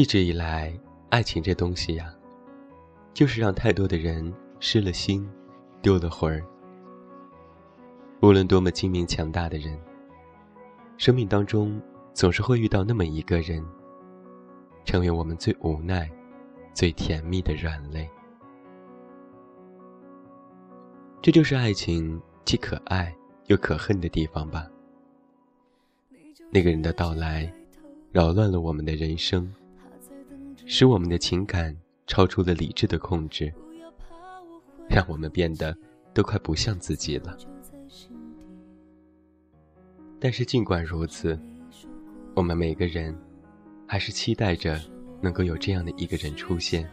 [0.00, 0.72] 一直以来，
[1.10, 2.10] 爱情这东西呀，
[3.12, 5.30] 就是让太多的人失了心，
[5.82, 6.42] 丢了魂儿。
[8.22, 9.78] 无论多么精明强大的人，
[10.96, 11.78] 生命当中
[12.14, 13.62] 总是会遇到那么一个人，
[14.86, 16.10] 成为我们最无奈、
[16.72, 18.08] 最甜蜜的软肋。
[21.20, 23.14] 这就是爱情既可爱
[23.48, 24.66] 又可恨的地方吧。
[26.50, 27.52] 那个人的到来，
[28.12, 29.52] 扰乱了我们的人生。
[30.72, 31.76] 使我们的情感
[32.06, 33.52] 超出了理智的控制，
[34.88, 35.76] 让我们变得
[36.14, 37.36] 都快不像自己了。
[40.20, 41.36] 但是尽管如此，
[42.36, 43.12] 我们每个人
[43.84, 44.80] 还是期待着
[45.20, 46.88] 能够有这样的一个人出现，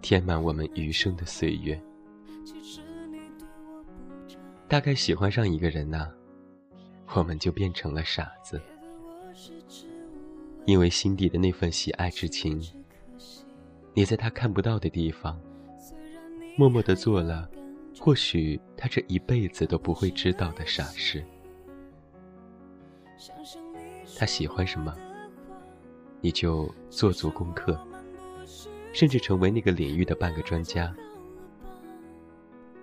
[0.00, 1.82] 填满我们余生的岁月。
[4.68, 6.08] 大概喜欢上一个人呐，
[7.16, 8.60] 我们就变成了傻子。
[10.66, 12.60] 因为心底的那份喜爱之情，
[13.94, 15.40] 你在他看不到的地方，
[16.56, 17.48] 默默的做了，
[18.00, 21.24] 或许他这一辈子都不会知道的傻事。
[24.18, 24.92] 他喜欢什么，
[26.20, 27.78] 你就做足功课，
[28.92, 30.92] 甚至成为那个领域的半个专家。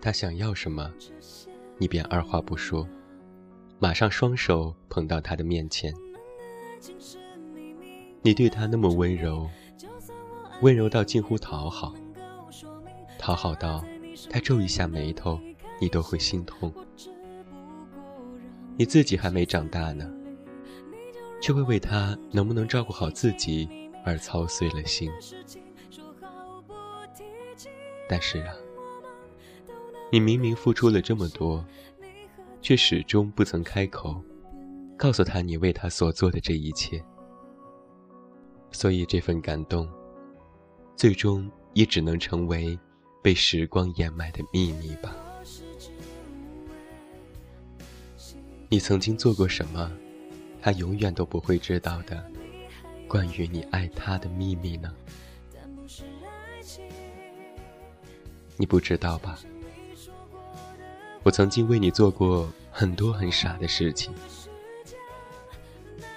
[0.01, 0.89] 他想要什么，
[1.77, 2.87] 你便二话不说，
[3.77, 5.93] 马上双手捧到他的面前。
[8.25, 9.49] 你对他那么温柔，
[10.61, 11.93] 温柔到近乎讨好，
[13.19, 13.83] 讨好到
[14.29, 15.37] 他皱一下眉头，
[15.81, 16.73] 你都会心痛。
[18.77, 20.09] 你自己还没长大呢，
[21.41, 23.67] 却会为他能不能照顾好自己
[24.05, 25.11] 而操碎了心。
[28.07, 28.53] 但是啊，
[30.13, 31.63] 你明明付出了这么多，
[32.61, 34.23] 却始终不曾开口，
[34.95, 37.03] 告诉他你为他所做的这一切。
[38.73, 39.87] 所以这份感动，
[40.97, 42.77] 最终也只能成为
[43.21, 45.15] 被时光掩埋的秘密吧。
[48.67, 49.89] 你曾经做过什么，
[50.59, 52.29] 他永远都不会知道的，
[53.07, 54.91] 关于你爱他的秘密呢？
[58.57, 59.39] 你不知道吧？
[61.21, 64.11] 我曾经为你做过很多很傻的事情。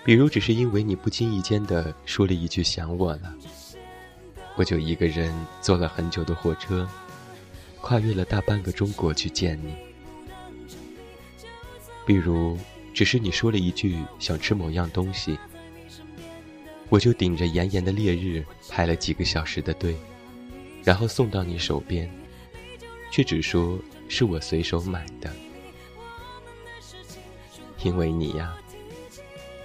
[0.06, 3.34] 比如，只是因为你不经意间的说了一句“想我了”，
[4.54, 6.88] 我就一个人坐了很久的火车，
[7.80, 9.74] 跨越了大半个中国去见你。
[12.06, 12.56] 比如，
[12.94, 15.36] 只是你说了一句想吃某样东西，
[16.88, 19.96] 我就顶着炎炎的烈日排了几个小时的队，
[20.84, 22.08] 然后送到你手边，
[23.10, 23.76] 却只说
[24.08, 25.32] 是我随手买的，
[27.82, 28.56] 因为你呀。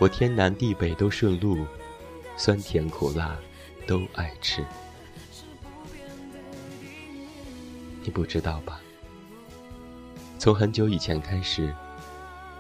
[0.01, 1.63] 我天南地北都顺路，
[2.35, 3.38] 酸甜苦辣
[3.85, 4.66] 都爱吃。
[8.01, 8.81] 你不知道吧？
[10.39, 11.72] 从很久以前开始，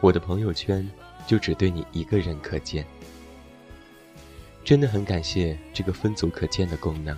[0.01, 0.87] 我的朋友圈
[1.25, 2.85] 就只对你一个人可见。
[4.63, 7.17] 真的很感谢这个分组可见的功能。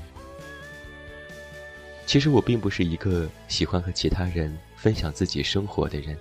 [2.05, 6.17] 其实我并不是一个喜欢和其他人分享自己生活的人，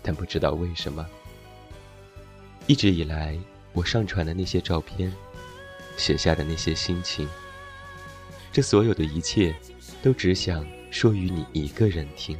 [0.00, 1.04] 但不知道为什么。
[2.66, 3.38] 一直以来，
[3.72, 5.12] 我上传的那些照片，
[5.96, 7.28] 写下的那些心情，
[8.50, 9.54] 这所有的一切，
[10.02, 12.36] 都只想说与你一个人听。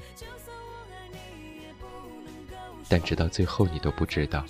[2.89, 4.45] 但直到最后，你都不知道，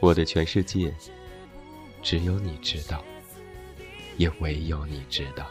[0.00, 0.94] 我的全世界，
[2.02, 3.02] 只有你知道，
[4.18, 5.46] 也唯有你知道。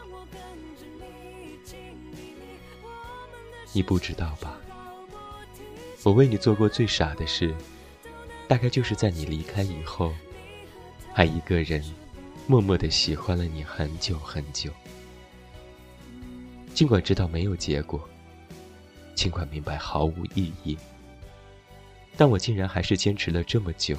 [3.72, 4.56] 你不知道吧？
[6.04, 7.52] 我为你做过最傻的事。
[8.54, 10.14] 大概就是在你离开以后，
[11.12, 11.82] 还一个人
[12.46, 14.70] 默默的喜欢了你很久很久。
[16.72, 18.08] 尽管知道没有结果，
[19.16, 20.78] 尽管明白毫无意义，
[22.16, 23.96] 但我竟然还是坚持了这么久。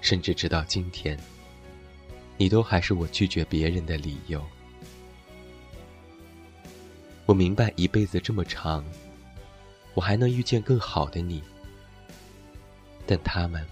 [0.00, 1.18] 甚至直到今天，
[2.36, 4.40] 你都还是我拒绝别人的理由。
[7.26, 8.84] 我明白一辈子这么长，
[9.94, 11.42] 我还能遇见更好的你。
[13.06, 13.62] 但他们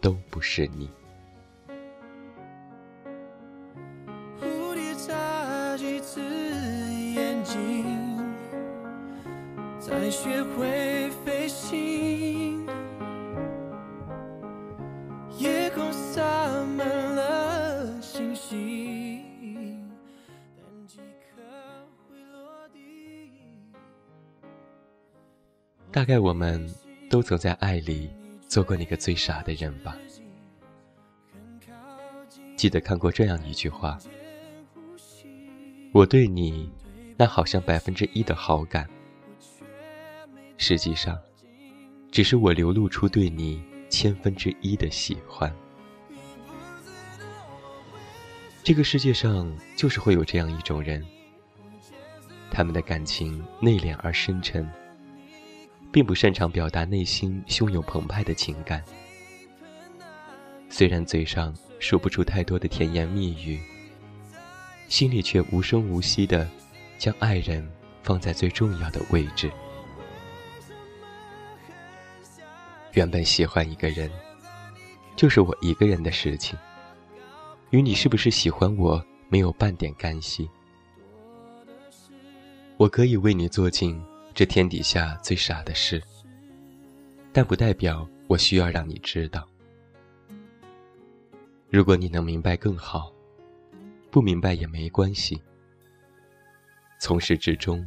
[0.00, 0.90] 都不是你。
[4.38, 8.22] 蝴蝶眨几次眼睛，
[9.80, 12.66] 才学会飞行。
[15.38, 16.22] 夜空洒
[16.76, 19.24] 满了星星，
[20.56, 21.42] 但几颗
[22.06, 23.30] 会落地。
[25.90, 26.68] 大概我们。
[27.14, 28.10] 都曾在爱里
[28.48, 29.96] 做过那个最傻的人吧。
[32.56, 33.96] 记得看过这样一句话
[35.94, 36.68] ：“我对你，
[37.16, 38.90] 那好像百分之一的好感，
[40.56, 41.16] 实际上，
[42.10, 45.54] 只是我流露出对你千分之一的喜欢。”
[48.64, 51.00] 这个世界上就是会有这样一种人，
[52.50, 54.68] 他们的感情内敛而深沉，
[55.94, 58.82] 并不擅长表达内心汹涌澎湃的情感。
[60.68, 63.60] 虽然嘴上说不出太多的甜言蜜语，
[64.88, 66.50] 心里却无声无息的
[66.98, 67.64] 将爱人
[68.02, 69.48] 放在最重要的位置。
[72.94, 74.10] 原本喜欢一个人，
[75.14, 76.58] 就是我一个人的事情。
[77.70, 80.50] 与你是不是喜欢我没有半点干系。
[82.78, 86.02] 我可以为你做尽这天底下最傻的事，
[87.32, 89.48] 但不代表我需要让你知道。
[91.70, 93.12] 如果你能明白更好，
[94.10, 95.40] 不明白也没关系。
[96.98, 97.86] 从始至终，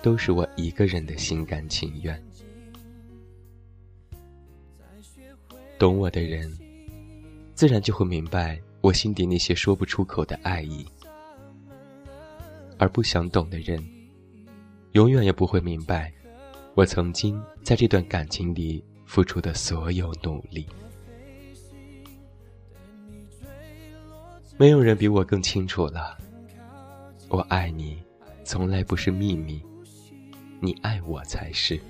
[0.00, 2.24] 都是我一个人的心甘情愿。
[5.76, 6.56] 懂我的人，
[7.56, 8.60] 自然就会明白。
[8.80, 10.86] 我心底那些说不出口的爱意，
[12.78, 13.80] 而不想懂的人，
[14.92, 16.12] 永远也不会明白，
[16.74, 20.66] 我曾经在这段感情里付出的所有努力。
[24.58, 26.16] 没有人比我更清楚了，
[27.28, 28.02] 我爱你，
[28.44, 29.62] 从来不是秘密，
[30.60, 31.80] 你爱我才是。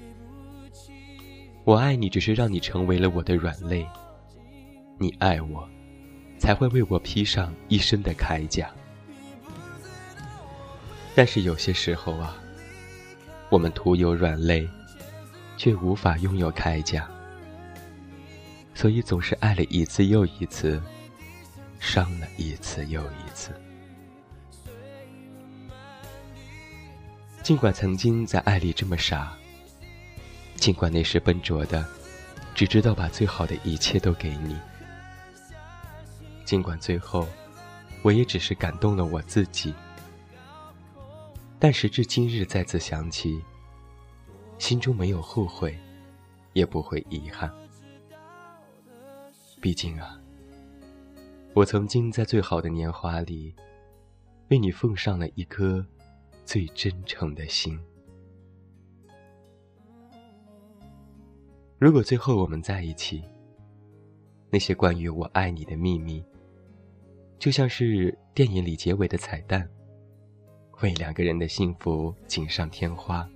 [1.65, 3.87] 我爱你，只是让你成为了我的软肋，
[4.99, 5.69] 你爱我。
[6.39, 8.69] 才会为我披上一身的铠甲。
[11.15, 12.42] 但是有些时候啊，
[13.53, 14.67] 我们徒有软肋，
[15.59, 17.07] 却无法拥有铠甲，
[18.75, 20.83] 所以总是爱了一次又一次，
[21.79, 23.53] 伤了一次又一次。
[27.43, 29.37] 尽管曾经在爱里这么傻，
[30.57, 31.87] 尽管那时笨拙的，
[32.55, 34.57] 只知道把最好的一切都给你。
[36.47, 37.29] 尽管最后，
[38.01, 39.75] 我也只是感动了我自己，
[41.63, 43.41] 但时至今日再次想起，
[44.59, 45.79] 心中没有后悔，
[46.55, 47.49] 也不会遗憾。
[49.61, 50.21] 毕竟啊，
[51.55, 53.55] 我曾经在最好的年华里，
[54.49, 55.87] 为你奉上了一颗
[56.45, 57.79] 最真诚的心。
[61.79, 63.23] 如果最后我们在一起，
[64.51, 66.25] 那些关于我爱你的秘密。
[67.39, 69.71] 就像是电影里结尾的彩蛋，
[70.83, 73.27] 为两个人的幸福锦上添花。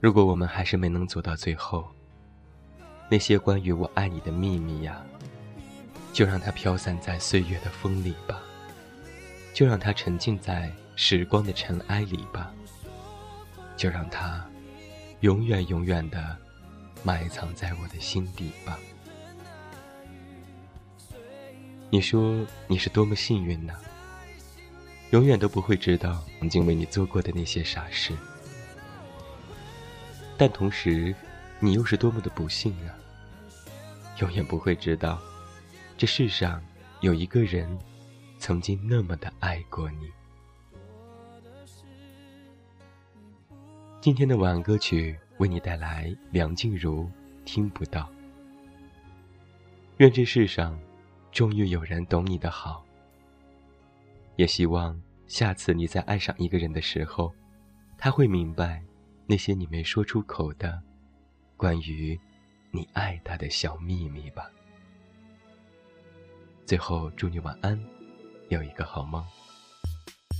[0.00, 1.86] 如果我们还是没能走到最后，
[3.08, 5.00] 那些关于我爱你的秘密呀，
[6.12, 8.42] 就让它飘散在岁月的风里吧，
[9.54, 12.52] 就让它沉浸在时光的尘埃里吧，
[13.76, 14.44] 就让它
[15.20, 16.36] 永远永远的
[17.04, 18.76] 埋藏在我的心底吧。
[21.90, 23.72] 你说你是多么幸运呢？
[25.12, 28.14] 永远都不会知道曾经为你做过的那些傻事，
[30.38, 31.14] 但同时，
[31.60, 32.96] 你又是多么的不幸啊！
[34.20, 35.20] 永远不会知道，
[35.98, 36.62] 这世上
[37.02, 37.78] 有一个人，
[38.38, 40.10] 曾经那么的爱过你。
[44.00, 47.04] 今天的晚安歌曲为你带来梁静茹
[47.44, 48.00] 《听不到》，
[49.98, 50.78] 愿这世上。
[51.30, 52.84] 终于有人懂你的好，
[54.42, 57.32] 也希望下次你再爱上一个人的时候，
[57.96, 58.82] 他会明白
[59.24, 60.82] 那些你没说出口的
[61.56, 62.18] 关于
[62.72, 64.50] 你爱他的小秘密吧。
[66.66, 67.80] 最后，祝你晚安，
[68.48, 69.24] 有一个好梦。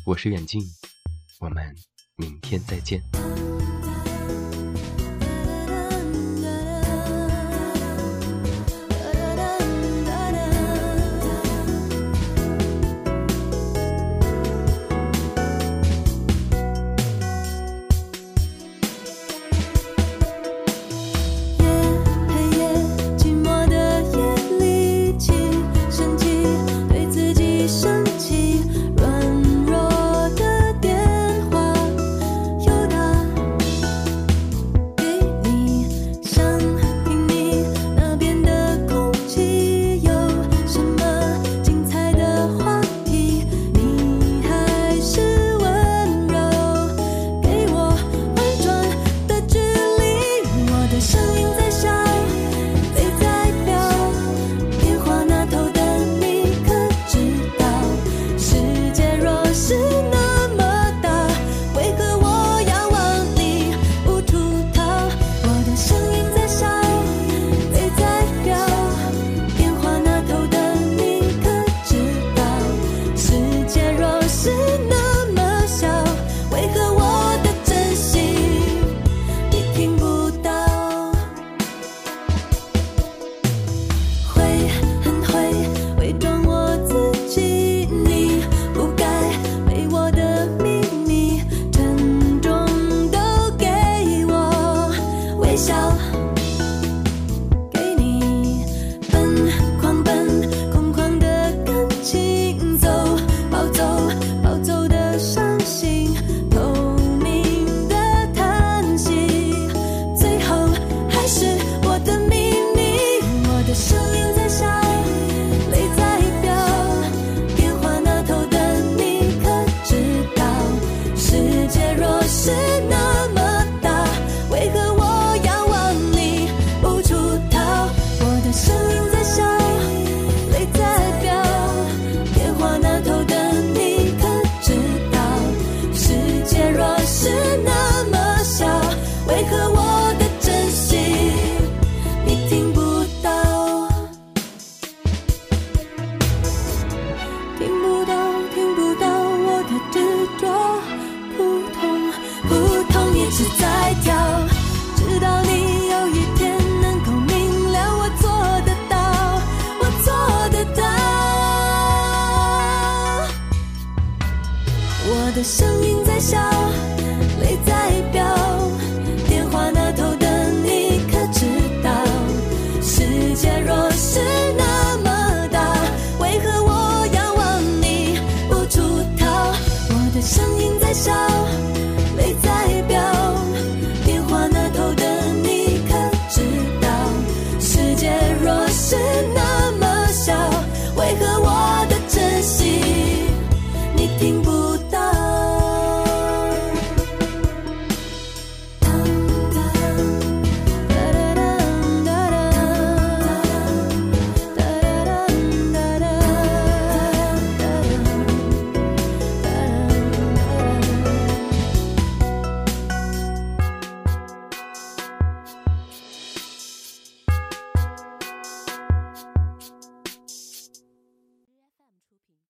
[0.04, 0.61] 我是远近，
[1.38, 1.73] 我们
[2.16, 3.00] 明天再见。